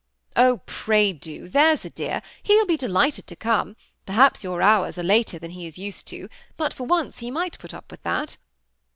[0.01, 0.03] ^
[0.35, 3.75] Oh I pray do, there's a dear; he will be delighted to come:
[4.07, 6.27] perhaps jour hours are later than he is used to;
[6.57, 8.37] but for once he might put up with that."